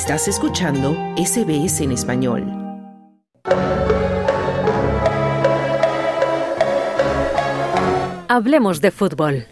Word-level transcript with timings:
Estás 0.00 0.28
escuchando 0.28 0.94
SBS 1.16 1.80
en 1.80 1.90
español. 1.90 2.44
Hablemos 8.28 8.80
de 8.80 8.92
fútbol. 8.92 9.46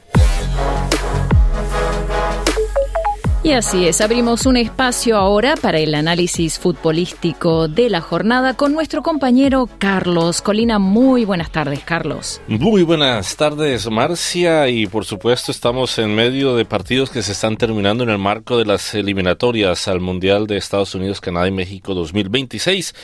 Y 3.47 3.53
así 3.53 3.87
es, 3.87 4.01
abrimos 4.01 4.45
un 4.45 4.57
espacio 4.57 5.17
ahora 5.17 5.55
para 5.55 5.79
el 5.79 5.95
análisis 5.95 6.59
futbolístico 6.59 7.69
de 7.69 7.89
la 7.89 8.01
jornada 8.01 8.57
con 8.57 8.73
nuestro 8.73 9.05
compañero 9.05 9.69
Carlos 9.79 10.43
Colina. 10.43 10.81
Muy 10.81 11.25
buenas 11.25 11.53
tardes, 11.53 11.79
Carlos. 11.85 12.41
Muy 12.49 12.83
buenas 12.83 13.37
tardes, 13.37 13.89
Marcia, 13.89 14.69
y 14.69 14.89
por 14.89 15.05
supuesto 15.05 15.53
estamos 15.53 15.97
en 16.01 16.13
medio 16.17 16.57
de 16.57 16.65
partidos 16.65 17.09
que 17.11 17.23
se 17.23 17.31
están 17.31 17.57
terminando 17.57 18.03
en 18.03 18.11
el 18.11 18.19
marco 18.19 18.59
de 18.59 18.65
las 18.65 18.93
eliminatorias 18.97 19.87
al 19.87 20.01
Mundial 20.01 20.49
de 20.49 20.57
Estados 20.57 20.97
Unidos, 20.97 21.21
Canadá 21.21 21.47
y 21.47 21.53
México 21.53 21.95
2026. 21.95 22.97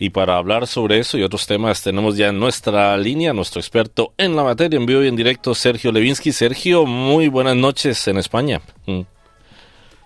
Y 0.00 0.10
para 0.10 0.38
hablar 0.38 0.66
sobre 0.66 0.98
eso 0.98 1.18
y 1.18 1.22
otros 1.22 1.46
temas 1.46 1.84
tenemos 1.84 2.16
ya 2.16 2.30
en 2.30 2.40
nuestra 2.40 2.96
línea 2.96 3.32
nuestro 3.32 3.60
experto 3.60 4.12
en 4.18 4.34
la 4.34 4.42
materia 4.42 4.76
en 4.76 4.86
vivo 4.86 5.04
y 5.04 5.06
en 5.06 5.14
directo, 5.14 5.54
Sergio 5.54 5.92
Levinsky. 5.92 6.32
Sergio, 6.32 6.84
muy 6.84 7.28
buenas 7.28 7.54
noches 7.54 8.08
en 8.08 8.18
España. 8.18 8.60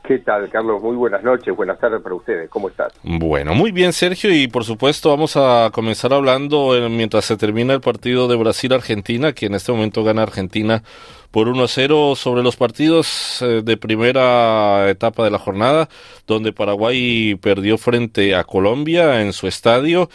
¿Qué 0.09 0.21
tal, 0.21 0.49
Carlos? 0.49 0.83
Muy 0.83 0.97
buenas 0.97 1.23
noches, 1.23 1.55
buenas 1.55 1.79
tardes 1.79 2.01
para 2.01 2.15
ustedes. 2.15 2.49
¿Cómo 2.49 2.71
estás? 2.71 2.95
Bueno, 3.03 3.55
muy 3.55 3.73
bien, 3.73 3.93
Sergio, 3.93 4.35
y 4.35 4.49
por 4.49 4.65
supuesto 4.65 5.11
vamos 5.11 5.37
a 5.37 5.69
comenzar 5.71 6.15
hablando 6.15 6.75
eh, 6.75 6.89
mientras 6.89 7.27
se 7.27 7.37
termina 7.37 7.75
el 7.75 7.83
partido 7.83 8.27
de 8.27 8.37
Brasil-Argentina, 8.37 9.35
que 9.35 9.45
en 9.45 9.55
este 9.55 9.71
momento 9.71 10.05
gana 10.05 10.23
Argentina 10.23 10.83
por 11.31 11.49
1 11.49 11.63
a 11.63 11.69
0 11.69 12.15
sobre 12.17 12.43
los 12.43 12.57
partidos 12.57 13.43
eh, 13.43 13.61
de 13.63 13.77
primera 13.77 14.89
etapa 14.89 15.25
de 15.25 15.31
la 15.31 15.39
jornada, 15.39 15.91
donde 16.27 16.55
Paraguay 16.55 17.35
perdió 17.35 17.77
frente 17.77 18.35
a 18.35 18.45
Colombia 18.45 19.21
en 19.21 19.35
su 19.35 19.47
estadio 19.47 20.09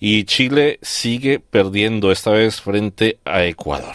y 0.00 0.24
Chile 0.24 0.80
sigue 0.82 1.38
perdiendo 1.38 2.10
esta 2.10 2.32
vez 2.32 2.60
frente 2.60 3.20
a 3.24 3.44
Ecuador. 3.44 3.94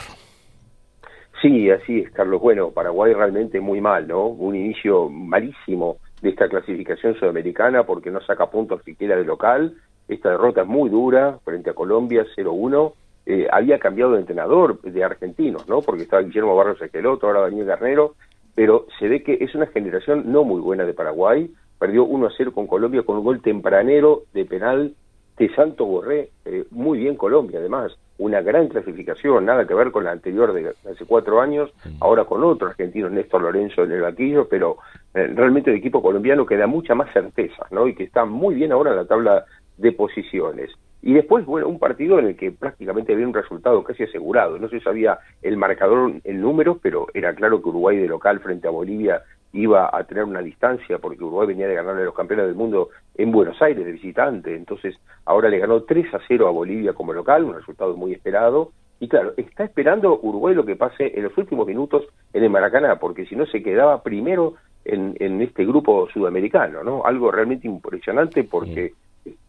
Sí, 1.41 1.71
así 1.71 2.01
es, 2.01 2.11
Carlos. 2.11 2.39
Bueno, 2.39 2.69
Paraguay 2.69 3.13
realmente 3.13 3.59
muy 3.59 3.81
mal, 3.81 4.07
¿no? 4.07 4.27
Un 4.27 4.55
inicio 4.55 5.09
malísimo 5.09 5.97
de 6.21 6.29
esta 6.29 6.47
clasificación 6.47 7.15
sudamericana 7.15 7.83
porque 7.83 8.11
no 8.11 8.21
saca 8.21 8.51
puntos 8.51 8.83
siquiera 8.83 9.15
de 9.15 9.25
local. 9.25 9.75
Esta 10.07 10.29
derrota 10.29 10.61
es 10.61 10.67
muy 10.67 10.89
dura 10.91 11.39
frente 11.43 11.71
a 11.71 11.73
Colombia, 11.73 12.27
0-1. 12.35 12.93
Eh, 13.25 13.47
había 13.51 13.79
cambiado 13.79 14.11
de 14.11 14.19
entrenador 14.19 14.81
de 14.81 15.03
argentinos, 15.03 15.67
¿no? 15.67 15.81
Porque 15.81 16.03
estaba 16.03 16.21
Guillermo 16.21 16.55
Barros 16.55 16.79
Esqueloto, 16.79 17.25
ahora 17.25 17.41
Daniel 17.41 17.65
Garnero, 17.65 18.13
pero 18.53 18.85
se 18.99 19.07
ve 19.07 19.23
que 19.23 19.37
es 19.41 19.55
una 19.55 19.65
generación 19.67 20.31
no 20.31 20.43
muy 20.43 20.61
buena 20.61 20.85
de 20.85 20.93
Paraguay. 20.93 21.49
Perdió 21.79 22.05
1-0 22.05 22.53
con 22.53 22.67
Colombia 22.67 23.01
con 23.01 23.17
un 23.17 23.23
gol 23.23 23.41
tempranero 23.41 24.23
de 24.33 24.45
penal 24.45 24.93
de 25.37 25.55
Santo 25.55 25.85
Borré. 25.85 26.29
Eh, 26.45 26.65
muy 26.69 26.99
bien 26.99 27.15
Colombia, 27.15 27.57
además 27.57 27.97
una 28.21 28.41
gran 28.41 28.67
clasificación, 28.67 29.45
nada 29.45 29.65
que 29.65 29.73
ver 29.73 29.91
con 29.91 30.03
la 30.03 30.11
anterior 30.11 30.53
de 30.53 30.75
hace 30.89 31.05
cuatro 31.05 31.41
años, 31.41 31.71
mm. 31.83 31.97
ahora 32.01 32.25
con 32.25 32.43
otro 32.43 32.67
argentino, 32.67 33.09
Néstor 33.09 33.41
Lorenzo 33.41 33.83
en 33.83 33.91
el 33.93 34.01
banquillo, 34.01 34.47
pero 34.47 34.77
eh, 35.15 35.25
realmente 35.33 35.71
el 35.71 35.77
equipo 35.77 36.03
colombiano 36.03 36.45
que 36.45 36.55
da 36.55 36.67
mucha 36.67 36.93
más 36.93 37.11
certeza, 37.13 37.65
¿no? 37.71 37.87
Y 37.87 37.95
que 37.95 38.03
está 38.03 38.25
muy 38.25 38.53
bien 38.53 38.71
ahora 38.71 38.91
en 38.91 38.97
la 38.97 39.05
tabla 39.05 39.45
de 39.77 39.91
posiciones. 39.91 40.69
Y 41.01 41.13
después, 41.13 41.47
bueno, 41.47 41.67
un 41.67 41.79
partido 41.79 42.19
en 42.19 42.27
el 42.27 42.35
que 42.35 42.51
prácticamente 42.51 43.11
había 43.11 43.25
un 43.25 43.33
resultado 43.33 43.83
casi 43.83 44.03
asegurado. 44.03 44.59
No 44.59 44.69
se 44.69 44.79
sabía 44.81 45.17
el 45.41 45.57
marcador 45.57 46.13
en 46.23 46.41
números, 46.41 46.77
pero 46.79 47.07
era 47.15 47.33
claro 47.33 47.59
que 47.59 47.69
Uruguay 47.69 47.97
de 47.97 48.07
local 48.07 48.39
frente 48.39 48.67
a 48.67 48.71
Bolivia 48.71 49.23
iba 49.53 49.89
a 49.91 50.03
tener 50.05 50.23
una 50.23 50.41
distancia 50.41 50.97
porque 50.99 51.23
Uruguay 51.23 51.47
venía 51.47 51.67
de 51.67 51.75
ganarle 51.75 52.03
a 52.03 52.05
los 52.05 52.15
campeones 52.15 52.45
del 52.47 52.55
mundo 52.55 52.89
en 53.15 53.31
Buenos 53.31 53.61
Aires 53.61 53.85
de 53.85 53.91
visitante, 53.91 54.55
entonces 54.55 54.95
ahora 55.25 55.49
le 55.49 55.59
ganó 55.59 55.83
3 55.83 56.13
a 56.13 56.19
0 56.27 56.47
a 56.47 56.51
Bolivia 56.51 56.93
como 56.93 57.13
local, 57.13 57.43
un 57.43 57.55
resultado 57.55 57.95
muy 57.95 58.13
esperado, 58.13 58.71
y 58.99 59.07
claro, 59.07 59.33
está 59.35 59.63
esperando 59.63 60.19
Uruguay 60.21 60.53
lo 60.53 60.63
que 60.63 60.75
pase 60.75 61.11
en 61.15 61.23
los 61.23 61.35
últimos 61.37 61.65
minutos 61.65 62.05
en 62.33 62.43
el 62.43 62.49
Maracaná, 62.49 62.97
porque 62.97 63.25
si 63.25 63.35
no 63.35 63.45
se 63.47 63.63
quedaba 63.63 64.03
primero 64.03 64.55
en, 64.85 65.15
en 65.19 65.41
este 65.41 65.65
grupo 65.65 66.07
sudamericano, 66.13 66.83
¿no? 66.83 67.03
Algo 67.03 67.31
realmente 67.31 67.67
impresionante 67.67 68.43
porque 68.43 68.93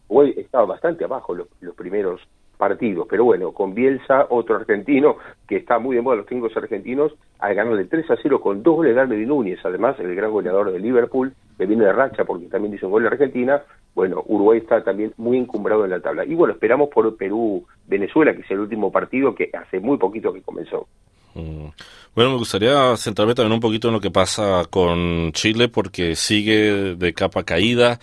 Uruguay 0.07 0.33
estaba 0.37 0.65
bastante 0.65 1.05
abajo 1.05 1.35
los, 1.35 1.47
los 1.61 1.75
primeros 1.75 2.21
partidos. 2.57 3.07
Pero 3.09 3.25
bueno, 3.25 3.51
con 3.51 3.73
Bielsa, 3.73 4.27
otro 4.29 4.55
argentino 4.55 5.17
que 5.47 5.57
está 5.57 5.79
muy 5.79 5.95
de 5.95 6.01
moda 6.01 6.17
los 6.17 6.25
técnicos 6.25 6.55
argentinos, 6.55 7.13
al 7.39 7.55
ganarle 7.55 7.85
3 7.85 8.11
a 8.11 8.17
0 8.21 8.41
con 8.41 8.63
dos 8.63 8.75
goles 8.77 8.95
de 8.95 9.01
Almeida 9.01 9.27
Núñez, 9.27 9.59
además 9.63 9.99
el 9.99 10.15
gran 10.15 10.31
goleador 10.31 10.71
de 10.71 10.79
Liverpool, 10.79 11.33
que 11.57 11.65
viene 11.65 11.85
de 11.85 11.93
racha 11.93 12.23
porque 12.25 12.45
también 12.45 12.73
hizo 12.73 12.87
un 12.87 12.93
gol 12.93 13.03
de 13.03 13.09
Argentina. 13.09 13.61
Bueno, 13.93 14.23
Uruguay 14.25 14.59
está 14.59 14.83
también 14.83 15.13
muy 15.17 15.37
encumbrado 15.37 15.83
en 15.83 15.91
la 15.91 15.99
tabla. 15.99 16.25
Y 16.25 16.33
bueno, 16.33 16.53
esperamos 16.53 16.89
por 16.89 17.15
Perú-Venezuela, 17.15 18.33
que 18.33 18.41
es 18.41 18.51
el 18.51 18.59
último 18.59 18.91
partido 18.91 19.35
que 19.35 19.49
hace 19.53 19.79
muy 19.79 19.97
poquito 19.97 20.33
que 20.33 20.41
comenzó. 20.41 20.87
Mm. 21.35 21.67
Bueno, 22.15 22.31
me 22.31 22.37
gustaría 22.37 22.95
centrarme 22.95 23.33
también 23.33 23.53
un 23.53 23.59
poquito 23.59 23.87
en 23.87 23.95
lo 23.95 23.99
que 23.99 24.11
pasa 24.11 24.63
con 24.69 25.31
Chile, 25.33 25.67
porque 25.67 26.15
sigue 26.15 26.95
de 26.95 27.13
capa 27.13 27.43
caída 27.43 27.99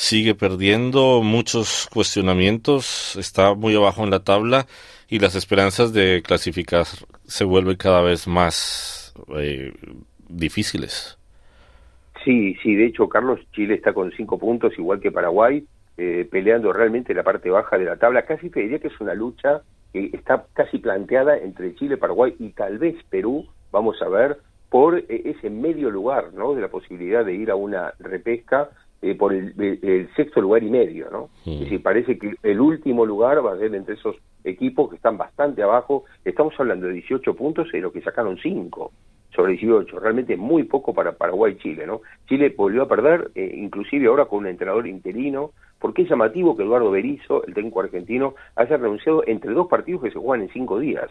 sigue 0.00 0.34
perdiendo 0.34 1.20
muchos 1.22 1.86
cuestionamientos, 1.92 3.16
está 3.16 3.52
muy 3.52 3.76
abajo 3.76 4.02
en 4.02 4.10
la 4.10 4.24
tabla 4.24 4.64
y 5.10 5.18
las 5.18 5.34
esperanzas 5.34 5.92
de 5.92 6.22
clasificar 6.22 6.86
se 7.26 7.44
vuelven 7.44 7.76
cada 7.76 8.00
vez 8.00 8.26
más 8.26 9.12
eh, 9.36 9.74
difíciles. 10.26 11.18
Sí, 12.24 12.56
sí, 12.62 12.76
de 12.76 12.86
hecho, 12.86 13.10
Carlos, 13.10 13.40
Chile 13.52 13.74
está 13.74 13.92
con 13.92 14.10
cinco 14.12 14.38
puntos, 14.38 14.72
igual 14.78 15.00
que 15.00 15.12
Paraguay, 15.12 15.66
eh, 15.98 16.26
peleando 16.30 16.72
realmente 16.72 17.12
la 17.12 17.22
parte 17.22 17.50
baja 17.50 17.76
de 17.76 17.84
la 17.84 17.98
tabla. 17.98 18.24
Casi 18.24 18.48
te 18.48 18.60
diría 18.60 18.78
que 18.78 18.88
es 18.88 19.00
una 19.00 19.12
lucha 19.12 19.60
que 19.92 20.10
está 20.14 20.46
casi 20.54 20.78
planteada 20.78 21.36
entre 21.36 21.74
Chile, 21.74 21.98
Paraguay 21.98 22.34
y 22.38 22.52
tal 22.52 22.78
vez 22.78 22.96
Perú, 23.10 23.46
vamos 23.70 24.00
a 24.00 24.08
ver, 24.08 24.38
por 24.70 24.96
eh, 24.96 25.04
ese 25.26 25.50
medio 25.50 25.90
lugar, 25.90 26.32
¿no? 26.32 26.54
De 26.54 26.62
la 26.62 26.68
posibilidad 26.68 27.22
de 27.22 27.34
ir 27.34 27.50
a 27.50 27.54
una 27.54 27.92
repesca 27.98 28.70
eh, 29.02 29.14
por 29.14 29.32
el, 29.32 30.08
sexto 30.14 30.40
lugar 30.40 30.62
y 30.62 30.70
medio, 30.70 31.08
¿no? 31.10 31.30
Es 31.46 31.60
decir, 31.60 31.82
parece 31.82 32.18
que 32.18 32.34
el 32.42 32.60
último 32.60 33.06
lugar 33.06 33.44
va 33.44 33.54
a 33.54 33.58
ser 33.58 33.74
entre 33.74 33.94
esos 33.94 34.16
equipos 34.44 34.90
que 34.90 34.96
están 34.96 35.16
bastante 35.16 35.62
abajo. 35.62 36.04
Estamos 36.24 36.54
hablando 36.58 36.86
de 36.86 36.94
18 36.94 37.34
puntos 37.34 37.70
de 37.72 37.80
lo 37.80 37.92
que 37.92 38.02
sacaron 38.02 38.36
5 38.36 38.92
sobre 39.34 39.52
18, 39.52 40.00
realmente 40.00 40.36
muy 40.36 40.64
poco 40.64 40.92
para 40.92 41.12
Paraguay 41.12 41.54
y 41.54 41.62
Chile, 41.62 41.86
¿no? 41.86 42.00
Chile 42.28 42.52
volvió 42.56 42.82
a 42.82 42.88
perder, 42.88 43.30
eh, 43.34 43.54
inclusive 43.56 44.08
ahora 44.08 44.26
con 44.26 44.40
un 44.40 44.48
entrenador 44.48 44.86
interino, 44.86 45.52
porque 45.78 46.02
es 46.02 46.10
llamativo 46.10 46.56
que 46.56 46.64
Eduardo 46.64 46.90
Berizzo, 46.90 47.44
el 47.46 47.54
técnico 47.54 47.80
argentino, 47.80 48.34
haya 48.56 48.76
renunciado 48.76 49.22
entre 49.26 49.52
dos 49.52 49.68
partidos 49.68 50.02
que 50.02 50.10
se 50.10 50.18
juegan 50.18 50.42
en 50.42 50.52
cinco 50.52 50.78
días 50.78 51.10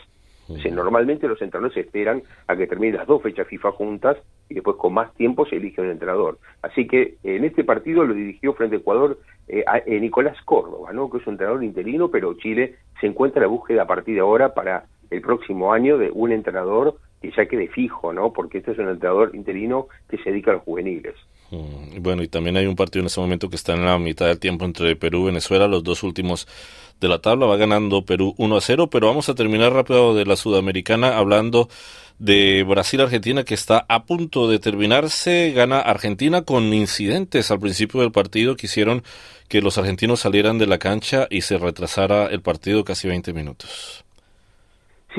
normalmente 0.71 1.27
los 1.27 1.41
entrenadores 1.41 1.77
esperan 1.77 2.23
a 2.47 2.56
que 2.56 2.67
terminen 2.67 2.97
las 2.97 3.07
dos 3.07 3.21
fechas 3.21 3.47
FIFA 3.47 3.71
juntas 3.71 4.17
y 4.49 4.55
después 4.55 4.77
con 4.77 4.93
más 4.93 5.13
tiempo 5.13 5.45
se 5.45 5.57
elige 5.57 5.81
un 5.81 5.91
entrenador. 5.91 6.39
Así 6.61 6.87
que 6.87 7.15
en 7.23 7.45
este 7.45 7.63
partido 7.63 8.03
lo 8.03 8.13
dirigió 8.13 8.53
frente 8.53 8.75
a 8.75 8.79
Ecuador 8.79 9.19
eh, 9.47 9.63
eh, 9.85 9.99
Nicolás 9.99 10.37
Córdoba, 10.43 10.91
¿no? 10.91 11.09
que 11.09 11.17
es 11.19 11.27
un 11.27 11.33
entrenador 11.33 11.63
interino, 11.63 12.09
pero 12.09 12.33
Chile 12.35 12.75
se 12.99 13.07
encuentra 13.07 13.39
en 13.39 13.43
la 13.43 13.49
búsqueda 13.49 13.83
a 13.83 13.88
partir 13.88 14.15
de 14.15 14.21
ahora 14.21 14.53
para 14.53 14.85
el 15.09 15.21
próximo 15.21 15.71
año 15.71 15.97
de 15.97 16.11
un 16.11 16.31
entrenador 16.31 16.97
que 17.21 17.31
ya 17.31 17.45
quede 17.45 17.67
fijo, 17.67 18.13
¿no? 18.13 18.33
porque 18.33 18.59
este 18.59 18.71
es 18.71 18.79
un 18.79 18.89
entrenador 18.89 19.31
interino 19.35 19.88
que 20.07 20.17
se 20.17 20.31
dedica 20.31 20.51
a 20.51 20.55
los 20.55 20.63
juveniles. 20.63 21.15
Mm, 21.51 22.01
bueno, 22.01 22.23
y 22.23 22.27
también 22.27 22.57
hay 22.57 22.65
un 22.65 22.75
partido 22.75 23.01
en 23.01 23.07
ese 23.07 23.19
momento 23.19 23.49
que 23.49 23.55
está 23.55 23.73
en 23.73 23.85
la 23.85 23.97
mitad 23.97 24.27
del 24.27 24.39
tiempo 24.39 24.65
entre 24.65 24.95
Perú 24.95 25.23
y 25.23 25.25
Venezuela, 25.27 25.67
los 25.67 25.83
dos 25.83 26.03
últimos 26.03 26.47
de 26.99 27.07
la 27.07 27.19
tabla. 27.19 27.47
Va 27.47 27.57
ganando 27.57 28.05
Perú 28.05 28.35
1 28.38 28.55
a 28.55 28.61
0, 28.61 28.89
pero 28.89 29.07
vamos 29.07 29.29
a 29.29 29.35
terminar 29.35 29.73
rápido 29.73 30.13
de 30.13 30.25
la 30.25 30.35
Sudamericana 30.35 31.17
hablando 31.17 31.67
de 32.19 32.63
Brasil-Argentina 32.68 33.44
que 33.44 33.53
está 33.53 33.85
a 33.88 34.03
punto 34.03 34.50
de 34.50 34.60
terminarse. 34.60 35.51
Gana 35.56 35.80
Argentina 35.80 36.44
con 36.44 36.74
incidentes 36.74 37.50
al 37.50 37.60
principio 37.60 38.01
del 38.01 38.12
partido 38.12 38.56
que 38.56 38.68
hicieron 38.68 39.04
que 39.48 39.62
los 39.62 39.77
argentinos 39.77 40.19
salieran 40.19 40.60
de 40.60 40.68
la 40.68 40.77
cancha 40.77 41.27
y 41.30 41.42
se 41.42 41.57
retrasara 41.57 42.27
el 42.27 42.42
partido 42.42 42.83
casi 42.83 43.07
20 43.07 43.33
minutos. 43.33 44.06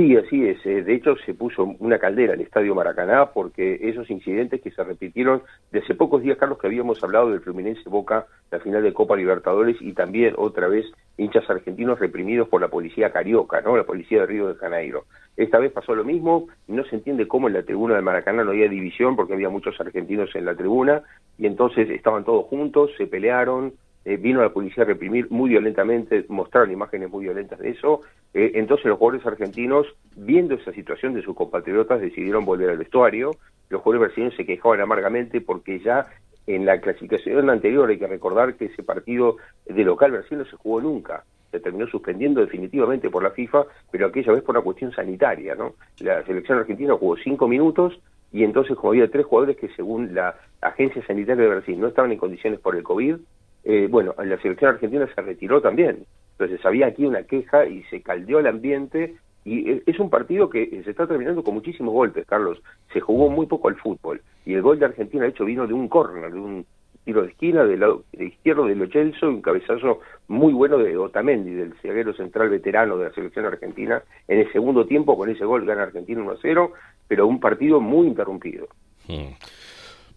Sí, 0.01 0.17
así 0.17 0.49
es. 0.49 0.65
Eh, 0.65 0.83
de 0.83 0.95
hecho, 0.95 1.15
se 1.27 1.35
puso 1.35 1.77
una 1.79 1.99
caldera 1.99 2.33
el 2.33 2.41
Estadio 2.41 2.75
Maracaná 2.75 3.33
porque 3.35 3.79
esos 3.83 4.09
incidentes 4.09 4.63
que 4.63 4.71
se 4.71 4.83
repitieron 4.83 5.43
de 5.73 5.81
hace 5.81 5.95
pocos 5.95 6.23
días, 6.23 6.39
Carlos, 6.39 6.59
que 6.59 6.69
habíamos 6.69 7.05
hablado 7.05 7.29
del 7.29 7.43
Fluminense 7.43 7.87
Boca, 7.87 8.27
la 8.51 8.61
final 8.61 8.83
de 8.83 8.95
Copa 8.95 9.15
Libertadores, 9.15 9.77
y 9.79 9.93
también 9.93 10.33
otra 10.39 10.69
vez 10.69 10.87
hinchas 11.19 11.51
argentinos 11.51 11.99
reprimidos 11.99 12.49
por 12.49 12.63
la 12.63 12.69
policía 12.69 13.13
carioca, 13.13 13.61
¿no? 13.61 13.77
La 13.77 13.85
policía 13.85 14.21
de 14.21 14.27
Río 14.27 14.49
de 14.49 14.55
Janeiro. 14.55 15.05
Esta 15.37 15.59
vez 15.59 15.71
pasó 15.71 15.95
lo 15.95 16.03
mismo, 16.03 16.49
no 16.67 16.83
se 16.85 16.97
entiende 16.97 17.29
cómo 17.29 17.49
en 17.49 17.55
la 17.55 17.63
tribuna 17.63 17.97
de 17.97 18.01
Maracaná 18.01 18.43
no 18.43 18.53
había 18.53 18.71
división 18.71 19.17
porque 19.17 19.35
había 19.35 19.51
muchos 19.51 19.79
argentinos 19.83 20.35
en 20.35 20.47
la 20.47 20.55
tribuna, 20.55 21.03
y 21.37 21.45
entonces 21.45 21.91
estaban 21.91 22.25
todos 22.25 22.47
juntos, 22.47 22.91
se 22.97 23.07
pelearon, 23.07 23.75
eh, 24.11 24.17
vino 24.17 24.43
la 24.43 24.53
policía 24.53 24.83
a 24.83 24.87
reprimir 24.87 25.31
muy 25.31 25.51
violentamente, 25.51 26.25
mostraron 26.29 26.73
imágenes 26.73 27.09
muy 27.09 27.27
violentas 27.27 27.61
de 27.61 27.71
eso. 27.71 28.01
Eh, 28.35 28.51
entonces 28.55 28.87
los 28.87 28.99
jugadores 28.99 29.25
argentinos, 29.25 29.87
viendo 30.17 30.57
esa 30.57 30.73
situación 30.73 31.15
de 31.15 31.23
sus 31.23 31.37
compatriotas, 31.37 32.01
decidieron 32.01 32.45
volver 32.45 32.71
al 32.71 32.79
vestuario. 32.79 33.37
Los 33.69 33.83
jugadores 33.83 34.09
brasileños 34.09 34.35
se 34.35 34.45
quejaban 34.45 34.81
amargamente 34.81 35.41
porque 35.41 35.79
ya 35.79 36.09
en 36.49 36.67
la 36.67 36.81
clasificación 36.81 37.49
anterior 37.51 37.89
hay 37.89 38.01
que 38.01 38.09
recordar 38.09 38.57
que 38.57 38.65
ese 38.65 38.83
partido 38.83 39.37
de 39.65 39.85
local 39.85 40.11
Brasil 40.11 40.39
no 40.39 40.45
se 40.45 40.57
jugó 40.57 40.81
nunca 40.81 41.23
se 41.53 41.59
terminó 41.59 41.87
suspendiendo 41.89 42.41
definitivamente 42.41 43.11
por 43.11 43.25
la 43.25 43.33
FIFA, 43.33 43.65
pero 43.91 44.07
aquella 44.07 44.33
vez 44.33 44.43
por 44.45 44.57
una 44.57 44.63
cuestión 44.63 44.93
sanitaria, 44.93 45.57
¿no? 45.57 45.75
La 45.99 46.25
selección 46.25 46.59
argentina 46.59 46.95
jugó 46.95 47.17
cinco 47.17 47.49
minutos 47.49 47.99
y 48.33 48.45
entonces 48.45 48.77
como 48.77 48.93
había 48.93 49.11
tres 49.11 49.27
jugadores 49.27 49.57
que 49.57 49.69
según 49.71 50.15
la 50.15 50.37
Agencia 50.61 51.05
Sanitaria 51.05 51.43
de 51.43 51.51
Brasil 51.51 51.81
no 51.81 51.89
estaban 51.89 52.13
en 52.13 52.19
condiciones 52.19 52.61
por 52.61 52.77
el 52.77 52.85
COVID, 52.85 53.17
eh, 53.65 53.89
bueno, 53.91 54.15
la 54.19 54.41
selección 54.41 54.71
argentina 54.71 55.09
se 55.15 55.21
retiró 55.23 55.61
también. 55.61 56.05
Entonces 56.33 56.65
había 56.65 56.87
aquí 56.87 57.05
una 57.05 57.25
queja 57.25 57.67
y 57.67 57.83
se 57.85 58.03
caldeó 58.03 58.39
el 58.39 58.47
ambiente 58.47 59.17
y 59.45 59.83
es 59.87 59.99
un 59.99 60.11
partido 60.11 60.51
que 60.51 60.83
se 60.85 60.91
está 60.91 61.07
terminando 61.07 61.43
con 61.43 61.55
muchísimos 61.55 61.93
golpes, 61.93 62.27
Carlos. 62.27 62.63
Se 62.93 63.01
jugó 63.01 63.29
muy 63.31 63.47
poco 63.47 63.69
al 63.69 63.77
fútbol 63.77 64.23
y 64.45 64.55
el 64.55 64.63
gol 64.63 64.79
de 64.79 64.87
Argentina, 64.87 65.25
de 65.25 65.31
hecho, 65.31 65.45
vino 65.45 65.67
de 65.67 65.75
un 65.75 65.89
córner, 65.89 66.33
de 66.33 66.41
un 66.41 66.67
tiro 67.05 67.23
de 67.23 67.29
esquina 67.29 67.65
del 67.65 67.81
lado 67.81 68.05
izquierdo 68.13 68.67
de 68.67 68.75
Lo 68.75 68.87
Celso 68.89 69.27
y 69.27 69.35
un 69.35 69.43
cabezazo 69.43 70.01
muy 70.29 70.53
bueno 70.53 70.79
de 70.79 70.97
Otamendi, 70.97 71.53
del 71.53 71.75
zaguero 71.81 72.13
central 72.13 72.51
veterano 72.51 72.99
de 72.99 73.09
la 73.09 73.15
selección 73.15 73.47
argentina. 73.47 74.03
En 74.29 74.41
el 74.41 74.53
segundo 74.53 74.87
tiempo, 74.87 75.17
con 75.17 75.31
ese 75.31 75.45
gol, 75.45 75.65
gana 75.65 75.85
Argentina 75.85 76.21
1 76.23 76.31
a 76.33 76.37
0, 76.41 76.73
pero 77.09 77.27
un 77.27 77.41
partido 77.41 77.81
muy 77.81 78.07
interrumpido. 78.07 78.69
Hmm. 79.09 79.33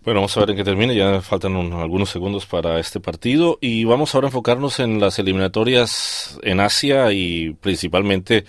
Bueno, 0.04 0.20
vamos 0.20 0.36
a 0.36 0.42
ver 0.42 0.50
en 0.50 0.58
qué 0.58 0.64
termina. 0.66 0.94
Ya 0.94 1.22
faltan 1.22 1.56
algunos 1.56 2.10
segundos 2.10 2.46
para 2.46 2.78
este 2.78 3.00
partido 3.00 3.58
y 3.62 3.86
vamos 3.86 4.14
ahora 4.14 4.28
a 4.28 4.30
enfocarnos 4.30 4.82
en 4.82 5.00
las 5.00 5.18
eliminatorias 5.18 6.38
en 6.44 6.60
Asia 6.60 7.14
y 7.14 7.54
principalmente 7.62 8.44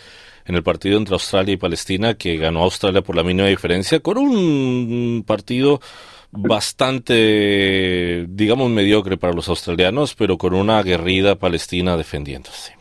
en 0.46 0.56
el 0.56 0.64
partido 0.64 0.98
entre 0.98 1.14
Australia 1.14 1.54
y 1.54 1.56
Palestina 1.56 2.14
que 2.14 2.36
ganó 2.38 2.64
Australia 2.64 3.02
por 3.02 3.14
la 3.14 3.22
mínima 3.22 3.46
diferencia 3.46 4.00
con 4.00 4.18
un 4.18 5.22
partido 5.24 5.80
bastante, 6.32 8.26
digamos, 8.28 8.68
mediocre 8.70 9.16
para 9.16 9.32
los 9.32 9.48
australianos, 9.48 10.16
pero 10.16 10.36
con 10.36 10.54
una 10.54 10.78
aguerrida 10.78 11.36
palestina 11.36 11.96
defendiéndose. 11.96 12.74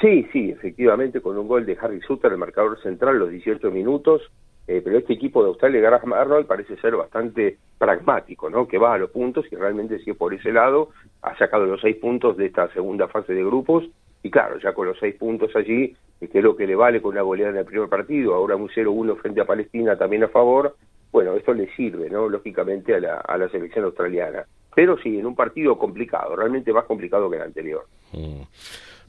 Sí, 0.00 0.26
sí, 0.32 0.50
efectivamente, 0.50 1.20
con 1.20 1.36
un 1.36 1.46
gol 1.46 1.66
de 1.66 1.76
Harry 1.78 2.00
Sutter, 2.00 2.32
el 2.32 2.38
marcador 2.38 2.80
central, 2.82 3.18
los 3.18 3.30
18 3.30 3.70
minutos, 3.70 4.22
eh, 4.70 4.82
pero 4.84 4.98
este 4.98 5.14
equipo 5.14 5.42
de 5.42 5.48
Australia, 5.48 5.80
Graham 5.80 6.12
Arnold, 6.12 6.46
parece 6.46 6.76
ser 6.76 6.94
bastante 6.94 7.58
pragmático, 7.76 8.48
¿no? 8.48 8.68
Que 8.68 8.78
va 8.78 8.94
a 8.94 8.98
los 8.98 9.10
puntos 9.10 9.44
y 9.50 9.56
realmente 9.56 9.98
si 9.98 10.10
es 10.10 10.16
por 10.16 10.32
ese 10.32 10.52
lado, 10.52 10.90
ha 11.22 11.36
sacado 11.36 11.66
los 11.66 11.80
seis 11.80 11.96
puntos 11.96 12.36
de 12.36 12.46
esta 12.46 12.72
segunda 12.72 13.08
fase 13.08 13.34
de 13.34 13.44
grupos 13.44 13.88
y 14.22 14.30
claro, 14.30 14.60
ya 14.60 14.72
con 14.72 14.86
los 14.86 14.96
seis 15.00 15.16
puntos 15.16 15.56
allí, 15.56 15.96
que 16.20 16.38
es 16.38 16.44
lo 16.44 16.54
que 16.54 16.68
le 16.68 16.76
vale 16.76 17.02
con 17.02 17.14
una 17.14 17.22
goleada 17.22 17.50
en 17.50 17.56
el 17.56 17.64
primer 17.64 17.88
partido, 17.88 18.32
ahora 18.32 18.54
un 18.54 18.68
0-1 18.68 19.16
frente 19.16 19.40
a 19.40 19.44
Palestina 19.44 19.98
también 19.98 20.22
a 20.22 20.28
favor, 20.28 20.76
bueno, 21.10 21.34
esto 21.34 21.52
le 21.52 21.68
sirve, 21.74 22.08
¿no? 22.08 22.28
Lógicamente 22.28 22.94
a 22.94 23.00
la, 23.00 23.16
a 23.16 23.36
la 23.38 23.48
selección 23.48 23.86
australiana. 23.86 24.44
Pero 24.72 24.96
sí, 24.98 25.18
en 25.18 25.26
un 25.26 25.34
partido 25.34 25.76
complicado, 25.76 26.36
realmente 26.36 26.72
más 26.72 26.84
complicado 26.84 27.28
que 27.28 27.38
el 27.38 27.42
anterior. 27.42 27.86
Mm. 28.12 28.42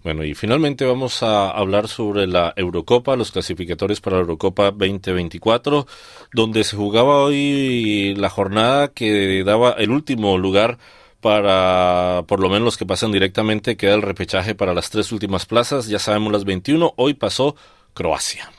Bueno, 0.04 0.24
y 0.24 0.34
finalmente 0.34 0.84
vamos 0.86 1.22
a 1.22 1.52
hablar 1.52 1.88
sobre 1.88 2.26
la 2.26 2.54
Eurocopa, 2.56 3.16
los 3.16 3.32
clasificatorios 3.32 4.02
para 4.02 4.16
la 4.16 4.22
Eurocopa 4.22 4.72
2024, 4.72 5.86
donde 6.34 6.64
se 6.64 6.76
jugaba 6.76 7.24
hoy 7.24 8.16
la 8.16 8.30
jornada 8.30 8.88
que 8.88 9.44
daba 9.44 9.74
el 9.74 9.92
último 9.92 10.40
lugar 10.40 10.78
para, 11.22 12.24
por 12.28 12.40
lo 12.40 12.50
menos 12.50 12.64
los 12.64 12.78
que 12.78 12.86
pasan 12.88 13.12
directamente, 13.12 13.78
queda 13.78 13.94
el 13.94 14.02
repechaje 14.02 14.56
para 14.56 14.74
las 14.74 14.90
tres 14.90 15.12
últimas 15.12 15.46
plazas, 15.46 15.88
ya 15.88 16.00
sabemos 16.00 16.34
las 16.34 16.46
21, 16.46 16.94
hoy 16.96 17.14
pasó 17.14 17.56
Croacia. 17.94 18.50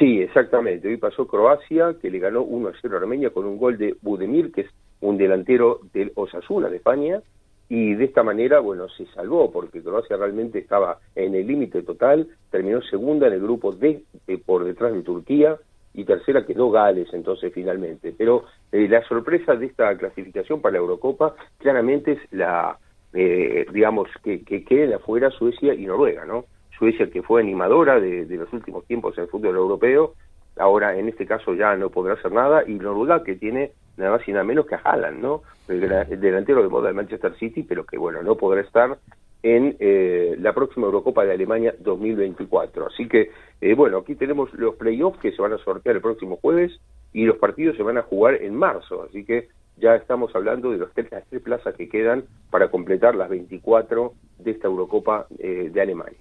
Sí, 0.00 0.20
exactamente. 0.20 0.88
Hoy 0.88 0.96
pasó 0.96 1.28
Croacia, 1.28 1.94
que 2.02 2.10
le 2.10 2.18
ganó 2.18 2.42
1 2.42 2.70
a 2.70 2.72
0 2.80 2.96
a 2.96 3.00
Armenia 3.00 3.30
con 3.30 3.46
un 3.46 3.56
gol 3.56 3.78
de 3.78 3.94
Budemir, 4.02 4.50
que 4.50 4.62
es 4.62 4.70
un 5.00 5.16
delantero 5.16 5.78
del 5.92 6.10
Osasuna 6.16 6.68
de 6.68 6.78
España, 6.78 7.20
y 7.68 7.94
de 7.94 8.04
esta 8.04 8.22
manera, 8.22 8.60
bueno, 8.60 8.88
se 8.88 9.06
salvó 9.06 9.50
porque 9.50 9.82
Croacia 9.82 10.16
realmente 10.16 10.58
estaba 10.58 10.98
en 11.14 11.34
el 11.34 11.46
límite 11.46 11.82
total, 11.82 12.28
terminó 12.50 12.82
segunda 12.82 13.26
en 13.26 13.34
el 13.34 13.40
grupo 13.40 13.72
D 13.72 14.02
por 14.44 14.64
detrás 14.64 14.92
de 14.92 15.02
Turquía 15.02 15.56
y 15.94 16.04
tercera 16.04 16.44
quedó 16.44 16.70
Gales 16.70 17.08
entonces 17.12 17.52
finalmente. 17.52 18.14
Pero 18.16 18.44
eh, 18.70 18.88
la 18.88 19.02
sorpresa 19.04 19.54
de 19.56 19.66
esta 19.66 19.96
clasificación 19.96 20.60
para 20.60 20.72
la 20.72 20.78
Eurocopa 20.78 21.34
claramente 21.58 22.12
es 22.12 22.18
la, 22.32 22.78
eh, 23.12 23.66
digamos, 23.72 24.08
que, 24.22 24.42
que 24.42 24.64
queden 24.64 24.94
afuera 24.94 25.30
Suecia 25.30 25.74
y 25.74 25.86
Noruega, 25.86 26.24
¿no? 26.24 26.44
Suecia 26.78 27.10
que 27.10 27.22
fue 27.22 27.42
animadora 27.42 28.00
de, 28.00 28.24
los 28.24 28.52
últimos 28.52 28.84
tiempos 28.86 29.16
en 29.16 29.24
el 29.24 29.30
fútbol 29.30 29.56
europeo, 29.56 30.14
ahora 30.56 30.96
en 30.96 31.08
este 31.08 31.26
caso 31.26 31.54
ya 31.54 31.76
no 31.76 31.90
podrá 31.90 32.14
hacer 32.14 32.32
nada, 32.32 32.64
y 32.66 32.74
Noruega 32.74 33.22
que 33.22 33.36
tiene 33.36 33.72
nada 33.96 34.12
más 34.12 34.26
y 34.26 34.32
nada 34.32 34.44
menos 34.44 34.66
que 34.66 34.74
a 34.74 34.80
Haaland, 34.82 35.20
¿no? 35.20 35.42
El, 35.68 35.80
delantero 36.20 36.62
de 36.62 36.68
moda 36.68 36.88
del 36.88 36.96
Manchester 36.96 37.34
City, 37.36 37.62
pero 37.62 37.84
que 37.84 37.98
bueno, 37.98 38.22
no 38.22 38.36
podrá 38.36 38.60
estar 38.60 38.98
en 39.42 39.76
eh, 39.80 40.36
la 40.38 40.52
próxima 40.52 40.86
Eurocopa 40.86 41.24
de 41.24 41.32
Alemania 41.32 41.74
2024. 41.80 42.86
Así 42.86 43.08
que, 43.08 43.30
eh, 43.60 43.74
bueno, 43.74 43.98
aquí 43.98 44.14
tenemos 44.14 44.52
los 44.54 44.76
playoffs 44.76 45.18
que 45.20 45.32
se 45.32 45.42
van 45.42 45.52
a 45.52 45.58
sortear 45.58 45.96
el 45.96 46.02
próximo 46.02 46.36
jueves 46.36 46.78
y 47.12 47.24
los 47.24 47.38
partidos 47.38 47.76
se 47.76 47.82
van 47.82 47.98
a 47.98 48.02
jugar 48.02 48.34
en 48.42 48.54
marzo. 48.54 49.02
Así 49.02 49.24
que 49.24 49.48
ya 49.76 49.96
estamos 49.96 50.34
hablando 50.34 50.70
de 50.70 50.78
los 50.78 50.92
tres, 50.92 51.10
las 51.10 51.26
tres 51.28 51.42
plazas 51.42 51.74
que 51.74 51.88
quedan 51.88 52.24
para 52.50 52.70
completar 52.70 53.14
las 53.14 53.28
24 53.28 54.12
de 54.38 54.50
esta 54.50 54.68
Eurocopa 54.68 55.26
eh, 55.38 55.70
de 55.72 55.80
Alemania. 55.80 56.18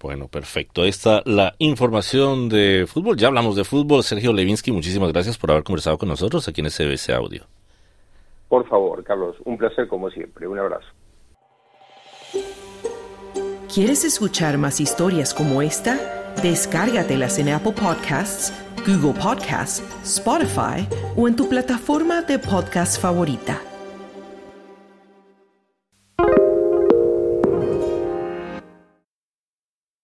Bueno, 0.00 0.28
perfecto. 0.28 0.84
Esta 0.84 1.22
la 1.24 1.54
información 1.58 2.48
de 2.48 2.86
fútbol. 2.88 3.16
Ya 3.16 3.28
hablamos 3.28 3.56
de 3.56 3.64
fútbol. 3.64 4.02
Sergio 4.02 4.32
Levinsky, 4.32 4.72
muchísimas 4.72 5.12
gracias 5.12 5.36
por 5.36 5.50
haber 5.50 5.64
conversado 5.64 5.98
con 5.98 6.08
nosotros 6.08 6.48
aquí 6.48 6.60
en 6.60 6.70
SBS 6.70 7.10
Audio. 7.10 7.44
Por 8.48 8.66
favor, 8.68 9.04
Carlos, 9.04 9.36
un 9.44 9.58
placer 9.58 9.86
como 9.88 10.10
siempre. 10.10 10.48
Un 10.48 10.58
abrazo. 10.58 10.86
¿Quieres 13.72 14.04
escuchar 14.04 14.56
más 14.56 14.80
historias 14.80 15.34
como 15.34 15.60
esta? 15.60 16.34
Descárgatelas 16.42 17.38
en 17.38 17.50
Apple 17.50 17.72
Podcasts, 17.72 18.52
Google 18.86 19.20
Podcasts, 19.20 19.82
Spotify 20.02 20.88
o 21.16 21.28
en 21.28 21.36
tu 21.36 21.48
plataforma 21.48 22.22
de 22.22 22.38
podcast 22.38 23.00
favorita. 23.00 23.60